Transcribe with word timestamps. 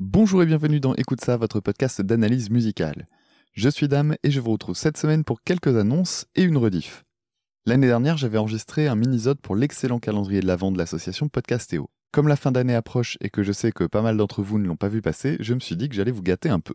Bonjour 0.00 0.44
et 0.44 0.46
bienvenue 0.46 0.78
dans 0.78 0.94
Écoute 0.94 1.20
ça, 1.20 1.36
votre 1.36 1.58
podcast 1.58 2.00
d'analyse 2.02 2.50
musicale. 2.50 3.08
Je 3.52 3.68
suis 3.68 3.88
Dame 3.88 4.14
et 4.22 4.30
je 4.30 4.38
vous 4.38 4.52
retrouve 4.52 4.76
cette 4.76 4.96
semaine 4.96 5.24
pour 5.24 5.42
quelques 5.42 5.76
annonces 5.76 6.26
et 6.36 6.44
une 6.44 6.56
rediff. 6.56 7.04
L'année 7.66 7.88
dernière, 7.88 8.16
j'avais 8.16 8.38
enregistré 8.38 8.86
un 8.86 8.94
mini-zode 8.94 9.40
pour 9.40 9.56
l'excellent 9.56 9.98
calendrier 9.98 10.40
de 10.40 10.46
l'avant 10.46 10.70
de 10.70 10.78
l'association 10.78 11.28
Podcastéo. 11.28 11.90
Comme 12.12 12.28
la 12.28 12.36
fin 12.36 12.52
d'année 12.52 12.76
approche 12.76 13.18
et 13.20 13.28
que 13.28 13.42
je 13.42 13.50
sais 13.50 13.72
que 13.72 13.82
pas 13.82 14.00
mal 14.00 14.16
d'entre 14.16 14.40
vous 14.40 14.60
ne 14.60 14.68
l'ont 14.68 14.76
pas 14.76 14.86
vu 14.86 15.02
passer, 15.02 15.36
je 15.40 15.52
me 15.52 15.58
suis 15.58 15.76
dit 15.76 15.88
que 15.88 15.96
j'allais 15.96 16.12
vous 16.12 16.22
gâter 16.22 16.48
un 16.48 16.60
peu. 16.60 16.74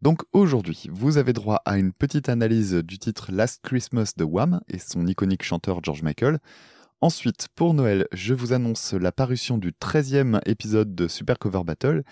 Donc 0.00 0.22
aujourd'hui, 0.32 0.86
vous 0.92 1.18
avez 1.18 1.32
droit 1.32 1.62
à 1.64 1.76
une 1.76 1.92
petite 1.92 2.28
analyse 2.28 2.74
du 2.74 3.00
titre 3.00 3.32
Last 3.32 3.62
Christmas 3.64 4.12
de 4.16 4.22
Wham 4.22 4.60
et 4.68 4.78
son 4.78 5.08
iconique 5.08 5.42
chanteur 5.42 5.80
George 5.82 6.04
Michael. 6.04 6.38
Ensuite, 7.02 7.48
pour 7.54 7.72
Noël, 7.72 8.06
je 8.12 8.34
vous 8.34 8.52
annonce 8.52 8.92
la 8.92 9.10
parution 9.10 9.56
du 9.56 9.72
13e 9.72 10.38
épisode 10.44 10.94
de 10.94 11.08
Super 11.08 11.38
Cover 11.38 11.62
Battle. 11.64 12.02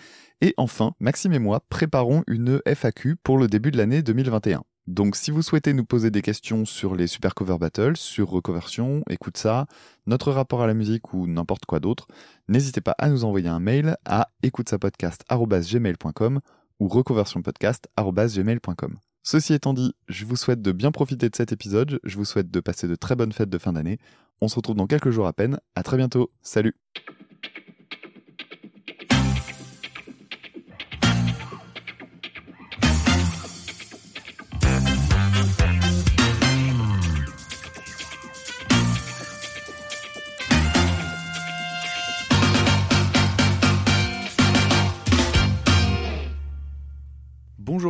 Et 0.41 0.55
enfin, 0.57 0.93
Maxime 0.99 1.33
et 1.33 1.39
moi 1.39 1.61
préparons 1.69 2.23
une 2.25 2.59
FAQ 2.65 3.15
pour 3.17 3.37
le 3.37 3.47
début 3.47 3.69
de 3.69 3.77
l'année 3.77 4.01
2021. 4.01 4.63
Donc 4.87 5.15
si 5.15 5.29
vous 5.29 5.43
souhaitez 5.43 5.73
nous 5.73 5.85
poser 5.85 6.09
des 6.09 6.23
questions 6.23 6.65
sur 6.65 6.95
les 6.95 7.05
Super 7.05 7.35
Cover 7.35 7.59
Battles, 7.59 7.97
sur 7.97 8.29
Reconversion, 8.29 9.03
écoute 9.11 9.37
ça, 9.37 9.67
notre 10.07 10.31
rapport 10.31 10.63
à 10.63 10.67
la 10.67 10.73
musique 10.73 11.13
ou 11.13 11.27
n'importe 11.27 11.67
quoi 11.67 11.79
d'autre, 11.79 12.07
n'hésitez 12.47 12.81
pas 12.81 12.95
à 12.97 13.09
nous 13.09 13.25
envoyer 13.25 13.49
un 13.49 13.59
mail 13.59 13.95
à 14.05 14.29
écoutesapodcast.gmail.com 14.41 16.39
ou 16.79 16.87
reconversionpodcast.gmail.com. 16.87 18.97
Ceci 19.23 19.53
étant 19.53 19.73
dit, 19.73 19.93
je 20.07 20.25
vous 20.25 20.35
souhaite 20.35 20.61
de 20.61 20.71
bien 20.71 20.91
profiter 20.91 21.29
de 21.29 21.35
cet 21.35 21.51
épisode, 21.51 21.99
je 22.03 22.15
vous 22.15 22.25
souhaite 22.25 22.49
de 22.49 22.59
passer 22.59 22.87
de 22.87 22.95
très 22.95 23.15
bonnes 23.15 23.33
fêtes 23.33 23.49
de 23.49 23.57
fin 23.57 23.73
d'année. 23.73 23.99
On 24.41 24.47
se 24.47 24.55
retrouve 24.55 24.75
dans 24.75 24.87
quelques 24.87 25.11
jours 25.11 25.27
à 25.27 25.33
peine. 25.33 25.59
À 25.75 25.83
très 25.83 25.97
bientôt. 25.97 26.31
Salut. 26.41 26.75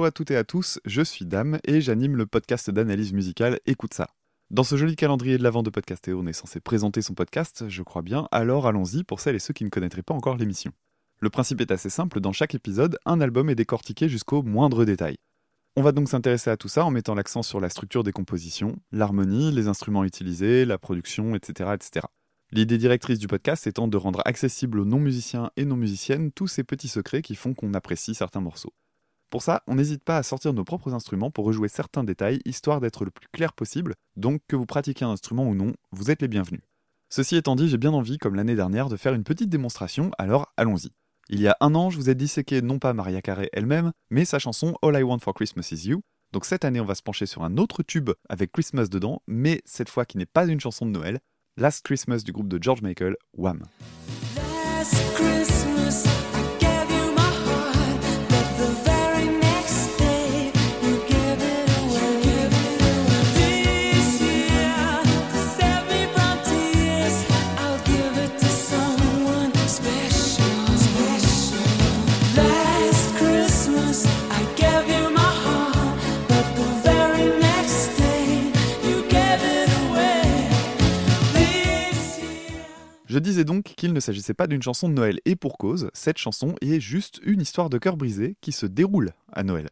À 0.09 0.11
toutes 0.11 0.31
et 0.31 0.37
à 0.37 0.43
tous, 0.43 0.79
je 0.85 1.03
suis 1.03 1.23
Dame 1.23 1.59
et 1.65 1.81
j'anime 1.81 2.15
le 2.15 2.25
podcast 2.25 2.71
d'analyse 2.71 3.13
musicale 3.13 3.59
Écoute 3.67 3.93
ça. 3.93 4.07
Dans 4.49 4.63
ce 4.63 4.75
joli 4.75 4.95
calendrier 4.95 5.37
de 5.37 5.43
l'avant 5.43 5.61
de 5.61 5.69
Podcastéo, 5.69 6.19
on 6.19 6.25
est 6.25 6.33
censé 6.33 6.59
présenter 6.59 7.03
son 7.03 7.13
podcast, 7.13 7.65
je 7.69 7.83
crois 7.83 8.01
bien, 8.01 8.27
alors 8.31 8.65
allons-y 8.65 9.03
pour 9.03 9.19
celles 9.19 9.35
et 9.35 9.39
ceux 9.39 9.53
qui 9.53 9.65
ne 9.65 9.69
connaîtraient 9.69 10.01
pas 10.01 10.15
encore 10.15 10.35
l'émission. 10.37 10.71
Le 11.19 11.29
principe 11.29 11.61
est 11.61 11.69
assez 11.69 11.91
simple, 11.91 12.21
dans 12.21 12.33
chaque 12.33 12.55
épisode, 12.55 12.97
un 13.05 13.21
album 13.21 13.51
est 13.51 13.55
décortiqué 13.55 14.09
jusqu'au 14.09 14.41
moindre 14.41 14.83
détail. 14.83 15.17
On 15.75 15.83
va 15.83 15.91
donc 15.91 16.09
s'intéresser 16.09 16.49
à 16.49 16.57
tout 16.57 16.69
ça 16.69 16.85
en 16.85 16.89
mettant 16.89 17.13
l'accent 17.13 17.43
sur 17.43 17.59
la 17.59 17.69
structure 17.69 18.01
des 18.01 18.11
compositions, 18.11 18.77
l'harmonie, 18.91 19.51
les 19.51 19.67
instruments 19.67 20.05
utilisés, 20.05 20.65
la 20.65 20.79
production, 20.79 21.35
etc. 21.35 21.69
etc. 21.75 22.07
L'idée 22.51 22.79
directrice 22.79 23.19
du 23.19 23.27
podcast 23.27 23.67
étant 23.67 23.87
de 23.87 23.97
rendre 23.97 24.23
accessible 24.25 24.79
aux 24.79 24.85
non-musiciens 24.85 25.51
et 25.55 25.65
non-musiciennes 25.65 26.31
tous 26.31 26.47
ces 26.47 26.63
petits 26.63 26.87
secrets 26.87 27.21
qui 27.21 27.35
font 27.35 27.53
qu'on 27.53 27.75
apprécie 27.75 28.15
certains 28.15 28.41
morceaux. 28.41 28.73
Pour 29.29 29.43
ça, 29.43 29.61
on 29.67 29.75
n'hésite 29.75 30.03
pas 30.03 30.17
à 30.17 30.23
sortir 30.23 30.53
nos 30.53 30.63
propres 30.63 30.93
instruments 30.93 31.29
pour 31.29 31.45
rejouer 31.45 31.67
certains 31.67 32.03
détails, 32.03 32.39
histoire 32.45 32.81
d'être 32.81 33.05
le 33.05 33.11
plus 33.11 33.27
clair 33.31 33.53
possible, 33.53 33.93
donc 34.15 34.41
que 34.47 34.55
vous 34.55 34.65
pratiquiez 34.65 35.05
un 35.05 35.11
instrument 35.11 35.47
ou 35.47 35.53
non, 35.53 35.73
vous 35.91 36.09
êtes 36.09 36.23
les 36.23 36.27
bienvenus. 36.27 36.61
Ceci 37.09 37.35
étant 37.35 37.55
dit, 37.55 37.69
j'ai 37.69 37.77
bien 37.77 37.93
envie, 37.93 38.17
comme 38.17 38.33
l'année 38.33 38.55
dernière, 38.55 38.89
de 38.89 38.97
faire 38.97 39.13
une 39.13 39.23
petite 39.23 39.49
démonstration, 39.49 40.09
alors 40.17 40.51
allons-y. 40.57 40.89
Il 41.29 41.39
y 41.39 41.47
a 41.47 41.55
un 41.59 41.75
an, 41.75 41.91
je 41.91 41.97
vous 41.97 42.09
ai 42.09 42.15
disséqué 42.15 42.63
non 42.63 42.79
pas 42.79 42.93
Maria 42.93 43.21
Carey 43.21 43.49
elle-même, 43.53 43.91
mais 44.09 44.25
sa 44.25 44.39
chanson 44.39 44.75
All 44.81 44.99
I 44.99 45.03
Want 45.03 45.19
for 45.19 45.35
Christmas 45.35 45.69
Is 45.71 45.87
You. 45.87 46.01
Donc 46.31 46.45
cette 46.45 46.65
année, 46.65 46.79
on 46.79 46.85
va 46.85 46.95
se 46.95 47.03
pencher 47.03 47.27
sur 47.27 47.43
un 47.43 47.57
autre 47.57 47.83
tube 47.83 48.09
avec 48.29 48.51
Christmas 48.51 48.87
dedans, 48.87 49.21
mais 49.27 49.61
cette 49.65 49.89
fois 49.89 50.05
qui 50.05 50.17
n'est 50.17 50.25
pas 50.25 50.47
une 50.47 50.59
chanson 50.59 50.87
de 50.87 50.91
Noël, 50.91 51.19
Last 51.55 51.85
Christmas 51.85 52.23
du 52.23 52.31
groupe 52.31 52.47
de 52.47 52.61
George 52.61 52.81
Michael, 52.81 53.15
Wham. 53.37 53.63
Je 83.09 83.17
disais 83.17 83.43
donc 83.43 83.63
qu'il 83.63 83.91
ne 83.91 83.99
s'agissait 83.99 84.35
pas 84.35 84.45
d'une 84.45 84.61
chanson 84.61 84.87
de 84.87 84.93
Noël, 84.93 85.19
et 85.25 85.35
pour 85.35 85.57
cause, 85.57 85.89
cette 85.95 86.19
chanson 86.19 86.53
est 86.61 86.79
juste 86.79 87.19
une 87.23 87.41
histoire 87.41 87.71
de 87.71 87.79
cœur 87.79 87.97
brisé 87.97 88.37
qui 88.39 88.51
se 88.51 88.67
déroule 88.67 89.13
à 89.33 89.41
Noël. 89.41 89.67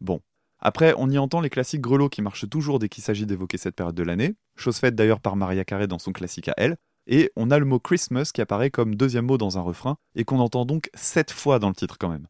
Bon. 0.00 0.20
Après, 0.60 0.94
on 0.96 1.10
y 1.10 1.18
entend 1.18 1.40
les 1.40 1.50
classiques 1.50 1.80
grelots 1.80 2.08
qui 2.08 2.22
marchent 2.22 2.48
toujours 2.48 2.78
dès 2.78 2.88
qu'il 2.88 3.02
s'agit 3.02 3.26
d'évoquer 3.26 3.58
cette 3.58 3.74
période 3.74 3.96
de 3.96 4.04
l'année, 4.04 4.36
chose 4.54 4.76
faite 4.76 4.94
d'ailleurs 4.94 5.20
par 5.20 5.34
Maria 5.34 5.64
Carey 5.64 5.88
dans 5.88 5.98
son 5.98 6.12
classique 6.12 6.48
à 6.48 6.54
elle, 6.56 6.76
et 7.08 7.32
on 7.34 7.50
a 7.50 7.58
le 7.58 7.64
mot 7.64 7.80
Christmas 7.80 8.30
qui 8.32 8.40
apparaît 8.40 8.70
comme 8.70 8.94
deuxième 8.94 9.26
mot 9.26 9.36
dans 9.36 9.58
un 9.58 9.62
refrain, 9.62 9.96
et 10.14 10.24
qu'on 10.24 10.38
entend 10.38 10.64
donc 10.64 10.88
sept 10.94 11.32
fois 11.32 11.58
dans 11.58 11.68
le 11.68 11.74
titre 11.74 11.98
quand 11.98 12.08
même. 12.08 12.28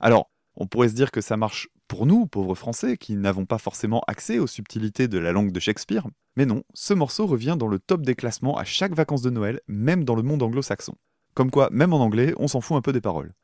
Alors, 0.00 0.30
on 0.54 0.66
pourrait 0.66 0.90
se 0.90 0.94
dire 0.94 1.12
que 1.12 1.22
ça 1.22 1.38
marche 1.38 1.68
pour 1.88 2.04
nous, 2.04 2.26
pauvres 2.26 2.54
Français, 2.54 2.98
qui 2.98 3.16
n'avons 3.16 3.46
pas 3.46 3.58
forcément 3.58 4.02
accès 4.06 4.38
aux 4.38 4.46
subtilités 4.46 5.08
de 5.08 5.18
la 5.18 5.32
langue 5.32 5.50
de 5.50 5.60
Shakespeare, 5.60 6.06
mais 6.36 6.46
non, 6.46 6.62
ce 6.74 6.94
morceau 6.94 7.26
revient 7.26 7.56
dans 7.58 7.68
le 7.68 7.78
top 7.78 8.02
des 8.02 8.14
classements 8.14 8.56
à 8.56 8.64
chaque 8.64 8.94
vacances 8.94 9.22
de 9.22 9.30
Noël, 9.30 9.60
même 9.68 10.04
dans 10.04 10.16
le 10.16 10.22
monde 10.22 10.42
anglo-saxon. 10.42 10.94
Comme 11.34 11.50
quoi, 11.50 11.68
même 11.70 11.92
en 11.92 12.00
anglais, 12.00 12.34
on 12.38 12.48
s'en 12.48 12.60
fout 12.60 12.76
un 12.76 12.82
peu 12.82 12.92
des 12.92 13.00
paroles. 13.00 13.34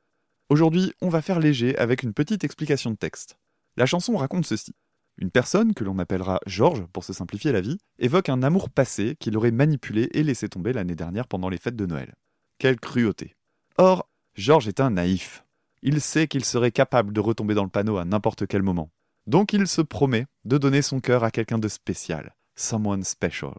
Aujourd'hui, 0.49 0.93
on 1.01 1.09
va 1.09 1.23
faire 1.23 1.39
léger 1.39 1.77
avec 1.79 2.03
une 2.03 2.13
petite 2.13 2.43
explication 2.45 2.91
de 2.91 2.97
texte. 2.97 3.39
La 3.77 3.87
chanson 3.87 4.17
raconte 4.17 4.47
ceci. 4.47 4.75
Une 5.19 5.31
personne, 5.31 5.75
que 5.75 5.85
l'on 5.85 5.99
appellera 5.99 6.41
Georges 6.47 6.87
pour 6.93 7.05
se 7.05 7.13
simplifier 7.13 7.53
la 7.53 7.61
vie, 7.61 7.79
évoque 7.99 8.29
un 8.29 8.43
amour 8.43 8.71
passé 8.71 9.17
qu'il 9.21 9.37
aurait 9.37 9.51
manipulé 9.51 10.09
et 10.13 10.23
laissé 10.23 10.49
tomber 10.49 10.73
l'année 10.73 10.97
dernière 10.97 11.29
pendant 11.29 11.49
les 11.49 11.59
fêtes 11.59 11.77
de 11.77 11.87
Noël. 11.87 12.15
Quelle 12.59 12.81
cruauté. 12.81 13.37
Or, 13.77 14.09
Georges 14.35 14.69
est 14.69 14.81
un 14.81 14.91
naïf. 14.91 15.45
Il 15.83 16.01
sait 16.01 16.27
qu'il 16.27 16.45
serait 16.45 16.73
capable 16.73 17.13
de 17.13 17.21
retomber 17.21 17.55
dans 17.55 17.65
le 17.65 17.71
panneau 17.71 17.99
à 17.99 18.05
n'importe 18.05 18.47
quel 18.47 18.63
moment. 18.63 18.91
Donc 19.27 19.53
il 19.53 19.67
se 19.67 19.83
promet 19.83 20.27
de 20.45 20.59
donner 20.59 20.83
son 20.83 21.01
cœur 21.01 21.25
à 21.25 21.31
quelqu'un 21.31 21.59
de 21.59 21.69
spécial, 21.69 22.35
Someone 22.57 23.05
Special. 23.05 23.55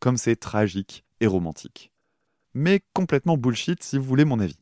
Comme 0.00 0.16
c'est 0.16 0.36
tragique 0.36 1.04
et 1.20 1.26
romantique. 1.26 1.92
Mais 2.52 2.82
complètement 2.92 3.36
bullshit 3.36 3.82
si 3.82 3.98
vous 3.98 4.04
voulez 4.04 4.24
mon 4.24 4.40
avis. 4.40 4.58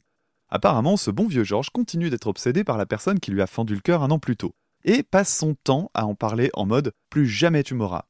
Apparemment, 0.49 0.97
ce 0.97 1.11
bon 1.11 1.27
vieux 1.27 1.45
George 1.45 1.71
continue 1.71 2.11
d'être 2.11 2.27
obsédé 2.27 2.65
par 2.65 2.77
la 2.77 2.87
personne 2.87 3.21
qui 3.21 3.31
lui 3.31 3.43
a 3.43 3.47
fendu 3.47 3.75
le 3.75 3.81
cœur 3.81 4.03
un 4.03 4.11
an 4.11 4.19
plus 4.19 4.37
tôt, 4.37 4.55
et 4.85 5.03
passe 5.03 5.35
son 5.35 5.55
temps 5.55 5.91
à 5.95 6.07
en 6.07 6.15
parler 6.15 6.51
en 6.55 6.67
mode 6.67 6.93
plus 7.09 7.27
jamais 7.27 7.63
tu 7.63 7.75
m'auras, 7.75 8.05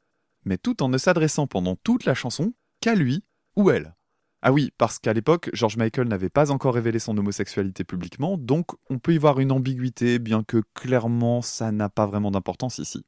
mais 0.45 0.59
tout 0.59 0.83
en 0.83 0.89
ne 0.89 0.99
s'adressant 0.99 1.47
pendant 1.47 1.77
toute 1.77 2.05
la 2.05 2.15
chanson 2.15 2.53
qu'à 2.81 2.95
lui 2.95 3.25
ou 3.57 3.71
elle. 3.71 3.95
Ah 4.43 4.53
oui, 4.53 4.73
parce 4.77 4.99
qu'à 4.99 5.13
l'époque, 5.13 5.51
George 5.53 5.77
Michael 5.77 6.09
n'avait 6.09 6.29
pas 6.29 6.51
encore 6.51 6.75
révélé 6.75 6.99
son 6.99 7.17
homosexualité 7.17 7.85
publiquement, 7.85 8.37
donc 8.37 8.73
on 8.91 8.99
peut 8.99 9.15
y 9.15 9.19
voir 9.19 9.39
une 9.39 9.53
ambiguïté, 9.53 10.19
bien 10.19 10.43
que 10.43 10.65
clairement 10.75 11.43
ça 11.43 11.71
n'a 11.71 11.89
pas 11.89 12.07
vraiment 12.07 12.33
d'importance 12.33 12.79
ici. 12.79 13.05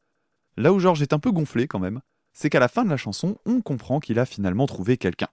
Là 0.57 0.73
où 0.73 0.79
George 0.79 1.03
est 1.03 1.13
un 1.13 1.19
peu 1.19 1.33
gonflé 1.33 1.67
quand 1.67 1.81
même, 1.81 2.01
c'est 2.35 2.51
qu'à 2.51 2.61
la 2.61 2.69
fin 2.69 2.85
de 2.85 2.91
la 2.91 2.97
chanson, 2.97 3.39
on 3.47 3.63
comprend 3.63 4.01
qu'il 4.01 4.19
a 4.19 4.27
finalement 4.27 4.67
trouvé 4.67 4.99
quelqu'un. 4.99 5.29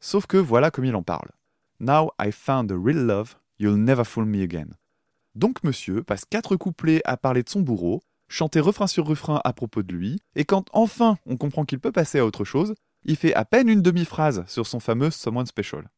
Sauf 0.00 0.26
que 0.26 0.36
voilà 0.38 0.70
comme 0.70 0.84
il 0.84 0.96
en 0.96 1.02
parle. 1.02 1.30
Now 1.78 2.10
I 2.20 2.32
found 2.32 2.72
a 2.72 2.76
real 2.76 3.06
love, 3.06 3.36
you'll 3.58 3.76
never 3.76 4.04
fool 4.04 4.24
me 4.24 4.42
again. 4.42 4.68
Donc 5.34 5.62
monsieur 5.62 6.02
passe 6.02 6.24
quatre 6.24 6.56
couplets 6.56 7.02
à 7.04 7.16
parler 7.16 7.42
de 7.42 7.48
son 7.48 7.60
bourreau, 7.60 8.02
chanter 8.28 8.60
refrain 8.60 8.86
sur 8.86 9.06
refrain 9.06 9.40
à 9.44 9.52
propos 9.52 9.82
de 9.82 9.92
lui, 9.92 10.18
et 10.34 10.44
quand 10.44 10.68
enfin 10.72 11.18
on 11.26 11.36
comprend 11.36 11.64
qu'il 11.64 11.78
peut 11.78 11.92
passer 11.92 12.18
à 12.18 12.26
autre 12.26 12.44
chose, 12.44 12.74
il 13.04 13.16
fait 13.16 13.34
à 13.34 13.44
peine 13.44 13.68
une 13.68 13.82
demi-phrase 13.82 14.44
sur 14.48 14.66
son 14.66 14.80
fameux 14.80 15.10
Someone 15.10 15.46
Special. 15.46 15.88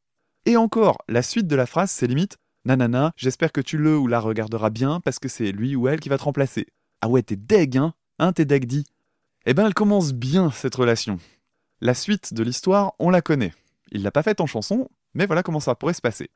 Et 0.45 0.57
encore, 0.57 0.99
la 1.09 1.23
suite 1.23 1.47
de 1.47 1.57
la 1.57 1.67
phrase, 1.67 1.91
c'est 1.91 2.07
limite 2.07 2.37
Nanana, 2.65 3.13
j'espère 3.17 3.53
que 3.53 3.61
tu 3.61 3.79
le 3.79 3.97
ou 3.97 4.09
la 4.09 4.21
regarderas 4.21 4.71
bien 4.71 5.01
parce 5.01 5.19
que 5.19 5.29
c'est 5.29 5.53
lui 5.53 5.77
ou 5.77 5.89
elle 5.89 6.01
qui 6.01 6.09
va 6.09 6.19
te 6.19 6.25
remplacer. 6.25 6.67
Ah 7.01 7.09
ouais, 7.09 7.23
t'es 7.23 7.37
deg, 7.37 7.79
hein? 7.79 7.95
Hein, 8.19 8.33
t'es 8.33 8.45
deg 8.45 8.67
dit 8.67 8.85
eh 9.47 9.55
ben, 9.55 9.67
elle 9.67 9.75
commence 9.75 10.13
bien, 10.13 10.51
cette 10.51 10.75
relation. 10.75 11.19
La 11.81 11.95
suite 11.95 12.35
de 12.35 12.43
l'histoire, 12.43 12.95
on 12.99 13.11
la 13.11 13.23
connaît. 13.23 13.55
Il 13.93 14.03
l'a 14.03 14.11
pas 14.11 14.23
faite 14.23 14.41
en 14.41 14.47
chanson, 14.47 14.89
mais 15.15 15.27
voilà 15.27 15.43
comment 15.43 15.61
ça 15.61 15.75
pourrait 15.75 15.95
se 15.95 16.01
passer. 16.01 16.31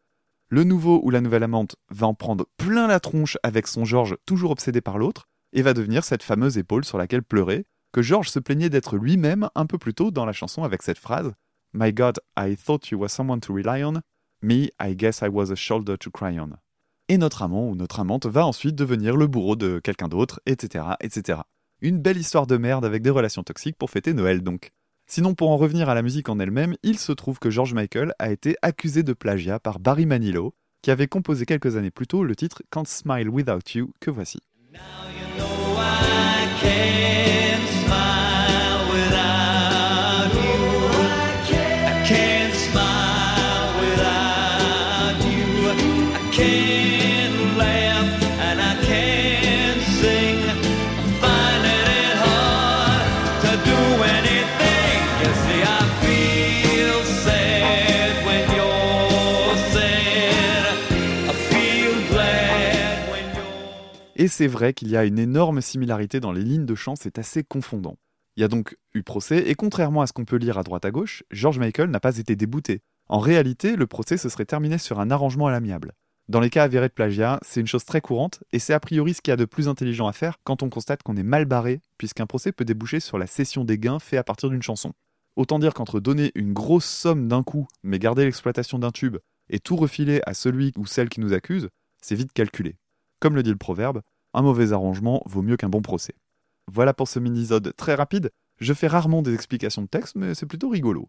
Le 0.49 0.65
nouveau 0.65 1.01
ou 1.03 1.11
la 1.11 1.21
nouvelle 1.21 1.43
amante 1.43 1.77
va 1.91 2.07
en 2.07 2.15
prendre 2.15 2.47
plein 2.57 2.87
la 2.87 3.01
tronche 3.01 3.39
avec 3.43 3.67
son 3.67 3.85
Georges 3.85 4.17
toujours 4.27 4.51
obsédé 4.51 4.81
par 4.81 4.99
l'autre, 4.99 5.29
et 5.53 5.63
va 5.63 5.75
devenir 5.75 6.05
cette 6.05 6.23
fameuse 6.23 6.59
épaule 6.59 6.85
sur 6.85 6.99
laquelle 6.99 7.23
pleurer, 7.23 7.67
que 7.93 8.03
Georges 8.03 8.31
se 8.31 8.39
plaignait 8.39 8.71
d'être 8.71 8.97
lui-même 8.97 9.51
un 9.55 9.67
peu 9.67 9.79
plus 9.79 9.95
tôt 9.95 10.11
dans 10.11 10.25
la 10.25 10.33
chanson 10.33 10.63
avec 10.63 10.83
cette 10.83 10.99
phrase 10.99 11.33
My 11.75 11.93
God, 11.93 12.21
I 12.39 12.57
thought 12.57 12.91
you 12.91 12.99
were 12.99 13.11
someone 13.11 13.41
to 13.41 13.55
rely 13.55 13.83
on. 13.83 14.01
Me, 14.43 14.69
I 14.81 14.97
guess 14.97 15.21
I 15.23 15.29
was 15.29 15.51
a 15.51 15.57
shoulder 15.57 15.97
to 15.99 16.11
cry 16.11 16.39
on. 16.39 16.57
et 17.13 17.19
notre 17.19 17.43
amant 17.43 17.69
ou 17.69 17.75
notre 17.75 18.01
amante 18.01 18.25
va 18.25 18.47
ensuite 18.47 18.75
devenir 18.75 19.17
le 19.17 19.27
bourreau 19.27 19.55
de 19.55 19.81
quelqu'un 19.81 20.09
d'autre, 20.09 20.41
etc., 20.47 20.85
etc. 21.01 21.41
Une 21.85 21.99
belle 21.99 22.17
histoire 22.17 22.47
de 22.47 22.57
merde 22.57 22.85
avec 22.85 23.03
des 23.03 23.11
relations 23.11 23.43
toxiques 23.43 23.77
pour 23.77 23.91
fêter 23.91 24.15
Noël 24.15 24.41
donc. 24.41 24.71
Sinon, 25.09 25.35
pour 25.35 25.51
en 25.51 25.57
revenir 25.57 25.89
à 25.89 25.97
la 25.97 26.03
musique 26.03 26.29
en 26.29 26.39
elle-même, 26.39 26.77
il 26.85 26.97
se 26.97 27.11
trouve 27.11 27.41
que 27.41 27.51
George 27.51 27.75
Michael 27.75 28.15
a 28.21 28.31
été 28.31 28.55
accusé 28.63 29.03
de 29.03 29.13
plagiat 29.13 29.59
par 29.59 29.81
Barry 29.81 30.07
Manilow, 30.07 30.55
qui 30.81 30.93
avait 30.93 31.09
composé 31.09 31.45
quelques 31.45 31.77
années 31.77 31.91
plus 31.91 32.07
tôt 32.07 32.23
le 32.23 32.37
titre 32.37 32.63
Can't 32.71 32.85
Smile 32.87 33.29
Without 33.29 33.69
You 33.75 33.91
que 33.99 34.13
voici. 34.13 34.39
Et 64.23 64.29
c'est 64.29 64.47
vrai 64.47 64.73
qu'il 64.73 64.89
y 64.89 64.97
a 64.97 65.05
une 65.05 65.19
énorme 65.19 65.61
similarité 65.61 66.21
dans 66.21 66.31
les 66.31 66.45
lignes 66.45 66.65
de 66.65 66.77
chant, 66.77 66.95
c'est 66.95 67.19
assez 67.19 67.43
confondant. 67.43 67.97
Il 68.37 68.41
y 68.41 68.45
a 68.45 68.49
donc 68.49 68.77
eu 68.95 69.03
procès, 69.03 69.51
et 69.51 69.57
contrairement 69.57 70.01
à 70.01 70.07
ce 70.07 70.13
qu'on 70.13 70.25
peut 70.25 70.37
lire 70.37 70.59
à 70.59 70.63
droite 70.63 70.85
à 70.85 70.93
gauche, 70.93 71.25
George 71.33 71.59
Michael 71.59 71.91
n'a 71.91 71.99
pas 71.99 72.19
été 72.19 72.37
débouté. 72.37 72.83
En 73.09 73.19
réalité, 73.19 73.75
le 73.75 73.89
procès 73.89 74.17
se 74.19 74.29
serait 74.29 74.45
terminé 74.45 74.79
sur 74.79 75.01
un 75.01 75.11
arrangement 75.11 75.49
à 75.49 75.51
l'amiable. 75.51 75.95
Dans 76.29 76.39
les 76.39 76.51
cas 76.51 76.63
avérés 76.63 76.87
de 76.87 76.93
plagiat, 76.93 77.41
c'est 77.43 77.59
une 77.59 77.67
chose 77.67 77.85
très 77.85 78.01
courante, 78.01 78.45
et 78.53 78.61
c'est 78.61 78.73
a 78.73 78.79
priori 78.79 79.13
ce 79.13 79.23
qu'il 79.23 79.33
y 79.33 79.35
a 79.35 79.37
de 79.37 79.45
plus 79.45 79.67
intelligent 79.67 80.07
à 80.07 80.13
faire 80.13 80.37
quand 80.45 80.63
on 80.63 80.71
constate 80.71 81.03
qu'on 81.03 81.17
est 81.17 81.25
mal 81.25 81.45
barré, 81.45 81.81
puisqu'un 81.99 82.27
procès 82.27 82.53
peut 82.53 82.65
déboucher 82.65 83.01
sur 83.01 83.19
la 83.19 83.27
cession 83.27 83.65
des 83.65 83.77
gains 83.77 83.99
faits 83.99 84.21
à 84.21 84.25
partir 84.25 84.51
d'une 84.51 84.63
chanson. 84.63 84.93
Autant 85.35 85.59
dire 85.59 85.75
qu'entre 85.75 85.99
donner 85.99 86.31
une 86.37 86.53
grosse 86.53 86.87
somme 86.87 87.27
d'un 87.27 87.43
coup, 87.43 87.67
mais 87.83 87.99
garder 87.99 88.25
l'exploitation 88.25 88.79
d'un 88.79 88.93
tube, 88.93 89.17
et 89.51 89.59
tout 89.59 89.75
refiler 89.75 90.21
à 90.27 90.35
celui 90.35 90.71
ou 90.77 90.87
celle 90.87 91.09
qui 91.09 91.19
nous 91.19 91.33
accuse, 91.33 91.71
c'est 92.01 92.15
vite 92.15 92.33
calculé. 92.33 92.77
Comme 93.19 93.37
le 93.37 93.45
dit 93.45 93.51
le 93.51 93.57
proverbe, 93.57 94.03
un 94.35 94.43
mauvais 94.43 94.73
arrangement 94.73 95.23
vaut 95.27 95.43
mieux 95.43 95.57
qu'un 95.57 95.69
bon 95.69 95.83
procès. 95.83 96.15
Voilà 96.71 96.95
pour 96.95 97.09
ce 97.09 97.19
mini-zode 97.19 97.75
très 97.77 97.95
rapide. 97.95 98.31
Je 98.61 98.73
fais 98.73 98.87
rarement 98.87 99.23
des 99.23 99.35
explications 99.35 99.83
de 99.83 99.89
texte, 99.89 100.15
mais 100.17 100.35
c'est 100.35 100.47
plutôt 100.47 100.69
rigolo. 100.69 101.09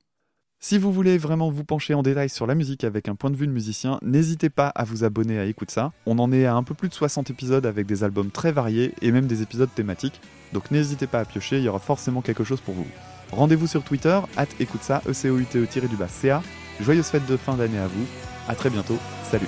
Si 0.60 0.78
vous 0.78 0.94
voulez 0.94 1.18
vraiment 1.18 1.50
vous 1.50 1.66
pencher 1.66 1.94
en 1.94 2.04
détail 2.04 2.30
sur 2.30 2.48
la 2.48 2.56
musique 2.56 2.86
avec 2.86 3.10
un 3.10 3.16
point 3.16 3.30
de 3.30 3.36
vue 3.36 3.48
de 3.48 3.52
musicien, 3.52 4.00
n'hésitez 4.02 4.50
pas 4.50 4.70
à 4.70 4.86
vous 4.86 5.04
abonner 5.04 5.38
à 5.38 5.46
Écoute 5.46 5.72
ça. 5.72 5.92
On 6.06 6.20
en 6.20 6.32
est 6.32 6.46
à 6.46 6.56
un 6.56 6.64
peu 6.64 6.74
plus 6.74 6.88
de 6.88 6.94
60 6.94 7.30
épisodes 7.30 7.66
avec 7.66 7.86
des 7.86 8.06
albums 8.06 8.32
très 8.32 8.54
variés 8.54 8.94
et 9.02 9.12
même 9.12 9.28
des 9.28 9.42
épisodes 9.42 9.70
thématiques, 9.76 10.22
donc 10.54 10.72
n'hésitez 10.72 11.06
pas 11.06 11.20
à 11.20 11.26
piocher, 11.26 11.58
il 11.58 11.64
y 11.64 11.68
aura 11.68 11.80
forcément 11.80 12.22
quelque 12.22 12.46
chose 12.46 12.62
pour 12.62 12.76
vous. 12.76 12.88
Rendez-vous 13.32 13.68
sur 13.68 13.84
Twitter, 13.84 14.20
at 14.38 14.48
écoute 14.60 14.84
ça, 14.84 15.02
e 15.08 15.12
c 15.12 15.30
o 15.30 15.38
u 15.38 15.46
t 15.46 15.60
e 15.60 15.88
du 15.88 15.98
bas 15.98 16.08
ca. 16.08 16.42
Joyeuses 16.80 17.08
fêtes 17.08 17.26
de 17.26 17.36
fin 17.36 17.56
d'année 17.56 17.80
à 17.80 17.88
vous. 17.88 18.06
À 18.48 18.56
très 18.56 18.70
bientôt. 18.70 18.98
Salut. 19.24 19.48